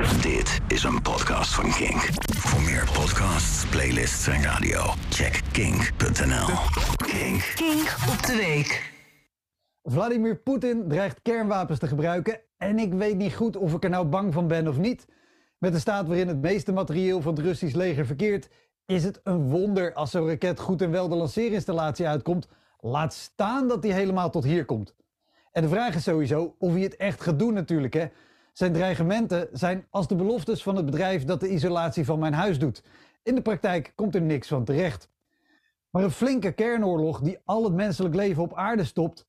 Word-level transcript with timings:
Dit 0.00 0.60
is 0.68 0.82
een 0.82 1.02
podcast 1.02 1.54
van 1.54 1.70
Kink. 1.70 2.08
Voor 2.36 2.62
meer 2.62 2.88
podcasts, 2.92 3.66
playlists 3.66 4.26
en 4.26 4.42
radio, 4.42 4.80
check 5.08 5.40
kink.nl. 5.52 6.46
Kink. 6.96 7.52
Kink 7.54 7.96
op 8.10 8.26
de 8.26 8.36
week. 8.36 8.92
Vladimir 9.82 10.36
Poetin 10.36 10.88
dreigt 10.88 11.22
kernwapens 11.22 11.78
te 11.78 11.86
gebruiken 11.86 12.40
en 12.56 12.78
ik 12.78 12.92
weet 12.92 13.16
niet 13.16 13.34
goed 13.34 13.56
of 13.56 13.74
ik 13.74 13.84
er 13.84 13.90
nou 13.90 14.06
bang 14.06 14.32
van 14.32 14.46
ben 14.46 14.68
of 14.68 14.78
niet. 14.78 15.06
Met 15.58 15.72
de 15.72 15.78
staat 15.78 16.06
waarin 16.06 16.28
het 16.28 16.40
meeste 16.40 16.72
materieel 16.72 17.20
van 17.20 17.34
het 17.34 17.44
Russisch 17.44 17.74
leger 17.74 18.06
verkeert, 18.06 18.48
is 18.86 19.04
het 19.04 19.20
een 19.22 19.48
wonder 19.48 19.92
als 19.94 20.10
zo'n 20.10 20.28
raket 20.28 20.60
goed 20.60 20.82
en 20.82 20.90
wel 20.90 21.08
de 21.08 21.16
lanceerinstallatie 21.16 22.08
uitkomt. 22.08 22.48
Laat 22.78 23.14
staan 23.14 23.68
dat 23.68 23.82
die 23.82 23.92
helemaal 23.92 24.30
tot 24.30 24.44
hier 24.44 24.64
komt. 24.64 24.94
En 25.52 25.62
de 25.62 25.68
vraag 25.68 25.94
is 25.94 26.02
sowieso 26.02 26.54
of 26.58 26.72
hij 26.72 26.82
het 26.82 26.96
echt 26.96 27.20
gaat 27.20 27.38
doen 27.38 27.54
natuurlijk. 27.54 27.94
Hè? 27.94 28.06
Zijn 28.52 28.72
dreigementen 28.72 29.48
zijn 29.52 29.86
als 29.90 30.08
de 30.08 30.14
beloftes 30.14 30.62
van 30.62 30.76
het 30.76 30.84
bedrijf 30.84 31.24
dat 31.24 31.40
de 31.40 31.48
isolatie 31.48 32.04
van 32.04 32.18
mijn 32.18 32.32
huis 32.32 32.58
doet. 32.58 32.82
In 33.22 33.34
de 33.34 33.42
praktijk 33.42 33.92
komt 33.94 34.14
er 34.14 34.22
niks 34.22 34.48
van 34.48 34.64
terecht. 34.64 35.08
Maar 35.90 36.02
een 36.02 36.10
flinke 36.10 36.52
kernoorlog 36.52 37.20
die 37.20 37.38
al 37.44 37.64
het 37.64 37.72
menselijk 37.72 38.14
leven 38.14 38.42
op 38.42 38.54
aarde 38.54 38.84
stopt, 38.84 39.28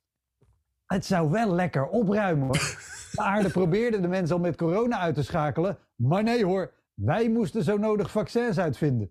het 0.86 1.05
zou 1.05 1.30
wel 1.30 1.54
lekker 1.54 1.88
opruimen 1.88 2.46
hoor. 2.46 2.77
De 3.12 3.22
aarde 3.22 3.49
probeerde 3.49 3.99
de 3.99 4.08
mensen 4.08 4.36
al 4.36 4.41
met 4.41 4.55
corona 4.55 4.99
uit 4.99 5.16
te 5.16 5.24
schakelen, 5.24 5.77
maar 5.96 6.24
nee 6.24 6.46
hoor, 6.46 6.74
wij 6.94 7.30
moesten 7.30 7.63
zo 7.63 7.77
nodig 7.77 8.12
vaccins 8.12 8.60
uitvinden. 8.60 9.10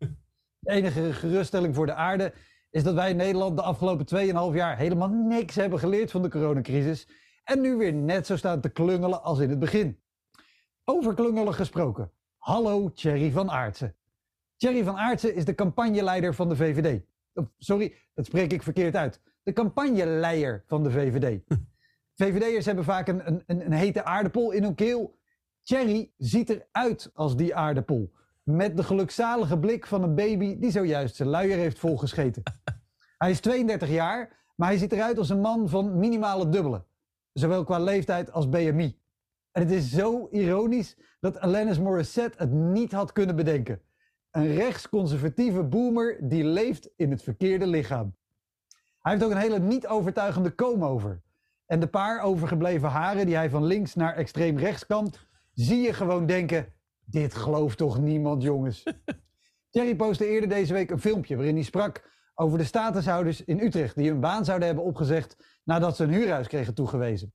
De 0.59 0.71
enige 0.71 1.13
geruststelling 1.13 1.75
voor 1.75 1.87
de 1.87 1.95
aarde 1.95 2.33
is 2.71 2.83
dat 2.83 2.95
wij 2.95 3.11
in 3.11 3.17
Nederland 3.17 3.57
de 3.57 3.63
afgelopen 3.63 4.07
2,5 4.53 4.55
jaar 4.55 4.77
helemaal 4.77 5.09
niks 5.09 5.55
hebben 5.55 5.79
geleerd 5.79 6.11
van 6.11 6.23
de 6.23 6.29
coronacrisis 6.29 7.09
en 7.51 7.61
nu 7.61 7.77
weer 7.77 7.93
net 7.93 8.27
zo 8.27 8.37
staan 8.37 8.61
te 8.61 8.69
klungelen 8.69 9.23
als 9.23 9.39
in 9.39 9.51
het 9.51 9.59
begin. 9.59 10.01
Over 10.85 11.15
klungelen 11.15 11.55
gesproken. 11.55 12.13
Hallo 12.37 12.93
Thierry 12.93 13.31
van 13.31 13.51
Aartsen. 13.51 13.95
Thierry 14.57 14.85
van 14.85 14.97
Aartsen 14.97 15.35
is 15.35 15.45
de 15.45 15.55
campagneleider 15.55 16.35
van 16.35 16.49
de 16.49 16.57
VVD. 16.57 17.03
Oh, 17.35 17.47
sorry, 17.59 17.95
dat 18.15 18.27
spreek 18.27 18.53
ik 18.53 18.63
verkeerd 18.63 18.97
uit. 18.97 19.21
De 19.43 19.53
campagneleier 19.53 20.65
van 20.67 20.83
de 20.83 20.91
VVD. 20.91 21.41
VVD'ers 22.21 22.67
hebben 22.67 22.85
vaak 22.85 23.09
een, 23.09 23.27
een, 23.27 23.45
een 23.47 23.73
hete 23.73 24.05
aardappel 24.05 24.51
in 24.51 24.63
hun 24.63 24.75
keel. 24.75 25.19
Thierry 25.63 26.13
ziet 26.17 26.51
eruit 26.51 27.11
als 27.15 27.37
die 27.37 27.55
aardappel. 27.55 28.13
Met 28.43 28.77
de 28.77 28.83
gelukzalige 28.83 29.59
blik 29.59 29.87
van 29.87 30.03
een 30.03 30.15
baby 30.15 30.59
die 30.59 30.71
zojuist 30.71 31.17
zijn 31.17 31.29
luier 31.29 31.57
heeft 31.57 31.79
volgescheten. 31.79 32.43
Hij 33.19 33.31
is 33.31 33.41
32 33.41 33.89
jaar, 33.89 34.53
maar 34.57 34.69
hij 34.69 34.79
ziet 34.79 34.93
eruit 34.93 35.19
als 35.19 35.29
een 35.29 35.41
man 35.41 35.69
van 35.69 35.99
minimale 35.99 36.49
dubbele. 36.49 36.89
Zowel 37.41 37.65
qua 37.65 37.79
leeftijd 37.79 38.33
als 38.33 38.49
BMI. 38.49 38.99
En 39.53 39.63
het 39.63 39.71
is 39.71 39.91
zo 39.91 40.29
ironisch 40.31 40.97
dat 41.21 41.39
Alanis 41.39 41.79
Morissette 41.79 42.39
het 42.39 42.51
niet 42.53 42.93
had 42.93 43.13
kunnen 43.13 43.37
bedenken. 43.37 43.81
Een 44.31 44.55
rechtsconservatieve 44.55 45.63
boomer 45.63 46.29
die 46.29 46.45
leeft 46.45 46.91
in 46.97 47.11
het 47.11 47.23
verkeerde 47.23 47.67
lichaam. 47.67 48.17
Hij 48.99 49.13
heeft 49.13 49.25
ook 49.25 49.31
een 49.31 49.37
hele 49.37 49.59
niet 49.59 49.87
overtuigende 49.87 50.51
koom-over. 50.51 51.23
En 51.67 51.81
de 51.81 51.87
paar 51.87 52.23
overgebleven 52.23 52.89
haren 52.89 53.27
die 53.27 53.37
hij 53.37 53.51
van 53.51 53.65
links 53.65 53.95
naar 53.95 54.15
extreem 54.15 54.59
rechts 54.59 54.87
kampt, 54.87 55.27
zie 55.53 55.81
je 55.81 55.93
gewoon 55.93 56.27
denken: 56.27 56.73
dit 57.05 57.35
gelooft 57.35 57.79
toch 57.79 57.99
niemand, 57.99 58.43
jongens. 58.43 58.83
Thierry 59.71 59.97
postte 59.97 60.27
eerder 60.27 60.49
deze 60.49 60.73
week 60.73 60.91
een 60.91 61.01
filmpje 61.01 61.37
waarin 61.37 61.55
hij 61.55 61.65
sprak 61.65 62.11
over 62.41 62.59
de 62.59 62.65
statushouders 62.65 63.45
in 63.45 63.61
Utrecht 63.61 63.95
die 63.95 64.09
hun 64.09 64.21
baan 64.21 64.45
zouden 64.45 64.67
hebben 64.67 64.85
opgezegd 64.85 65.37
nadat 65.65 65.97
ze 65.97 66.05
een 66.05 66.11
huurhuis 66.11 66.47
kregen 66.47 66.75
toegewezen. 66.75 67.33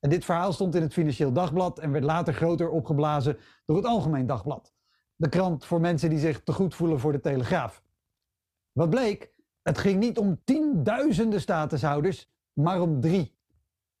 En 0.00 0.10
dit 0.10 0.24
verhaal 0.24 0.52
stond 0.52 0.74
in 0.74 0.82
het 0.82 0.92
Financieel 0.92 1.32
Dagblad 1.32 1.78
en 1.78 1.92
werd 1.92 2.04
later 2.04 2.34
groter 2.34 2.70
opgeblazen 2.70 3.38
door 3.64 3.76
het 3.76 3.86
Algemeen 3.86 4.26
Dagblad. 4.26 4.72
De 5.16 5.28
krant 5.28 5.64
voor 5.64 5.80
mensen 5.80 6.10
die 6.10 6.18
zich 6.18 6.42
te 6.42 6.52
goed 6.52 6.74
voelen 6.74 7.00
voor 7.00 7.12
de 7.12 7.20
Telegraaf. 7.20 7.82
Wat 8.72 8.90
bleek? 8.90 9.32
Het 9.62 9.78
ging 9.78 9.98
niet 9.98 10.18
om 10.18 10.40
tienduizenden 10.44 11.40
statushouders, 11.40 12.30
maar 12.52 12.80
om 12.80 13.00
drie. 13.00 13.38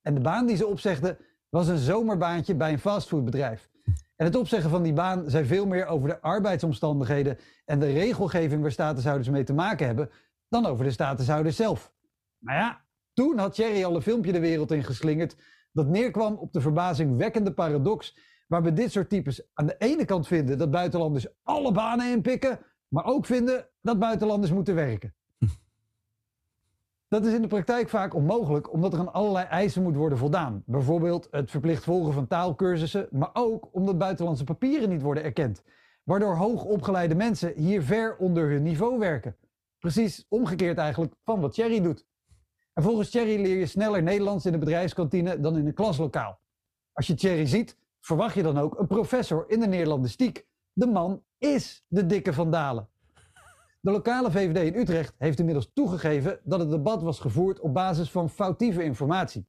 En 0.02 0.14
de 0.14 0.20
baan 0.20 0.46
die 0.46 0.56
ze 0.56 0.66
opzegden 0.66 1.18
was 1.48 1.68
een 1.68 1.78
zomerbaantje 1.78 2.54
bij 2.54 2.72
een 2.72 2.78
fastfoodbedrijf. 2.78 3.70
En 4.16 4.24
het 4.24 4.36
opzeggen 4.36 4.70
van 4.70 4.82
die 4.82 4.92
baan 4.92 5.30
zei 5.30 5.44
veel 5.44 5.66
meer 5.66 5.86
over 5.86 6.08
de 6.08 6.20
arbeidsomstandigheden 6.20 7.38
en 7.64 7.78
de 7.78 7.92
regelgeving 7.92 8.62
waar 8.62 8.72
statushouders 8.72 9.28
mee 9.28 9.44
te 9.44 9.54
maken 9.54 9.86
hebben, 9.86 10.10
dan 10.48 10.66
over 10.66 10.84
de 10.84 10.90
statushouders 10.90 11.56
zelf. 11.56 11.92
Maar 12.38 12.56
ja, 12.56 12.84
toen 13.12 13.38
had 13.38 13.54
Thierry 13.54 13.84
al 13.84 13.94
een 13.94 14.02
filmpje 14.02 14.32
de 14.32 14.40
wereld 14.40 14.72
in 14.72 14.84
geslingerd 14.84 15.36
dat 15.72 15.86
neerkwam 15.86 16.34
op 16.34 16.52
de 16.52 16.60
verbazingwekkende 16.60 17.52
paradox 17.52 18.16
waarbij 18.46 18.72
dit 18.72 18.92
soort 18.92 19.08
types 19.08 19.48
aan 19.54 19.66
de 19.66 19.76
ene 19.78 20.04
kant 20.04 20.26
vinden 20.26 20.58
dat 20.58 20.70
buitenlanders 20.70 21.26
alle 21.42 21.72
banen 21.72 22.10
inpikken, 22.10 22.58
maar 22.88 23.04
ook 23.04 23.26
vinden 23.26 23.68
dat 23.80 23.98
buitenlanders 23.98 24.52
moeten 24.52 24.74
werken. 24.74 25.14
Dat 27.08 27.24
is 27.24 27.32
in 27.32 27.42
de 27.42 27.48
praktijk 27.48 27.88
vaak 27.88 28.14
onmogelijk, 28.14 28.72
omdat 28.72 28.92
er 28.92 28.98
aan 28.98 29.12
allerlei 29.12 29.46
eisen 29.46 29.82
moet 29.82 29.96
worden 29.96 30.18
voldaan. 30.18 30.62
Bijvoorbeeld 30.66 31.28
het 31.30 31.50
verplicht 31.50 31.84
volgen 31.84 32.12
van 32.12 32.26
taalkursussen, 32.26 33.08
maar 33.10 33.30
ook 33.32 33.68
omdat 33.72 33.98
buitenlandse 33.98 34.44
papieren 34.44 34.88
niet 34.88 35.02
worden 35.02 35.22
erkend. 35.24 35.62
Waardoor 36.04 36.36
hoogopgeleide 36.36 37.14
mensen 37.14 37.52
hier 37.56 37.82
ver 37.82 38.16
onder 38.16 38.50
hun 38.50 38.62
niveau 38.62 38.98
werken. 38.98 39.36
Precies 39.78 40.26
omgekeerd 40.28 40.78
eigenlijk 40.78 41.14
van 41.24 41.40
wat 41.40 41.52
Thierry 41.52 41.80
doet. 41.80 42.06
En 42.72 42.82
volgens 42.82 43.10
Thierry 43.10 43.40
leer 43.40 43.56
je 43.56 43.66
sneller 43.66 44.02
Nederlands 44.02 44.46
in 44.46 44.52
de 44.52 44.58
bedrijfskantine 44.58 45.40
dan 45.40 45.56
in 45.56 45.66
een 45.66 45.74
klaslokaal. 45.74 46.40
Als 46.92 47.06
je 47.06 47.14
Thierry 47.14 47.46
ziet, 47.46 47.78
verwacht 48.00 48.34
je 48.34 48.42
dan 48.42 48.58
ook 48.58 48.78
een 48.78 48.86
professor 48.86 49.44
in 49.48 49.60
de 49.60 49.66
Nederlandistiek. 49.66 50.46
De 50.72 50.86
man 50.86 51.22
is 51.38 51.84
de 51.88 52.06
dikke 52.06 52.32
van 52.32 52.50
Dalen. 52.50 52.88
De 53.80 53.90
lokale 53.90 54.30
VVD 54.30 54.74
in 54.74 54.80
Utrecht 54.80 55.14
heeft 55.18 55.38
inmiddels 55.38 55.70
toegegeven 55.74 56.40
dat 56.44 56.60
het 56.60 56.70
debat 56.70 57.02
was 57.02 57.20
gevoerd 57.20 57.60
op 57.60 57.74
basis 57.74 58.10
van 58.10 58.30
foutieve 58.30 58.82
informatie. 58.82 59.46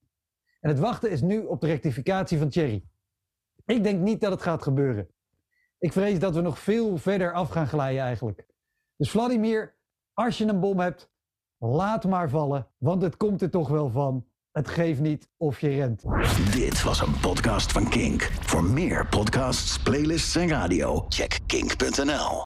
En 0.60 0.70
het 0.70 0.80
wachten 0.80 1.12
is 1.12 1.22
nu 1.22 1.46
op 1.46 1.62
de 1.62 1.68
rectificatie 1.68 2.38
van 2.38 2.50
Thierry. 2.50 2.84
Ik 3.66 3.84
denk 3.84 4.00
niet 4.02 4.22
dat 4.22 4.32
het 4.32 4.42
gaat 4.42 4.64
gebeuren. 4.64 5.10
Ik 5.80 5.92
vrees 5.92 6.20
dat 6.20 6.36
we 6.36 6.42
nog 6.42 6.60
veel 6.60 6.98
verder 6.98 7.34
af 7.34 7.50
gaan 7.50 7.68
glijden 7.68 8.02
eigenlijk. 8.02 8.48
Dus 8.96 9.12
Vladimir, 9.12 9.76
als 10.26 10.38
je 10.38 10.46
een 10.48 10.60
bom 10.60 10.80
hebt, 10.80 11.10
laat 11.58 12.06
maar 12.06 12.30
vallen, 12.30 12.68
want 12.78 13.02
het 13.02 13.18
komt 13.18 13.42
er 13.42 13.50
toch 13.50 13.68
wel 13.70 13.90
van. 13.90 14.26
Het 14.52 14.70
geeft 14.70 15.00
niet 15.00 15.30
of 15.38 15.62
je 15.62 15.70
rent. 15.70 16.04
Dit 16.52 16.84
was 16.84 17.02
een 17.02 17.20
podcast 17.20 17.72
van 17.72 17.90
Kink. 17.90 18.32
Voor 18.42 18.64
meer 18.64 19.08
podcasts, 19.08 19.80
playlists 19.80 20.36
en 20.36 20.48
radio, 20.48 21.06
check 21.10 21.40
kink.nl. 21.46 22.38